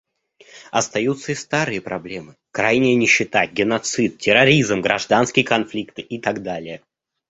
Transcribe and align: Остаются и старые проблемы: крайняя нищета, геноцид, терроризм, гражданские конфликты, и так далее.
Остаются 0.71 1.31
и 1.31 1.35
старые 1.35 1.79
проблемы: 1.79 2.35
крайняя 2.49 2.95
нищета, 2.95 3.45
геноцид, 3.45 4.17
терроризм, 4.17 4.81
гражданские 4.81 5.45
конфликты, 5.45 6.01
и 6.01 6.19
так 6.19 6.41
далее. 6.41 6.81